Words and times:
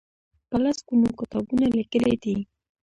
په 0.49 0.55
لس 0.63 0.77
ګونو 0.87 1.09
کتابونه 1.19 1.65
لیکلي 1.77 2.15
دي. 2.23 2.37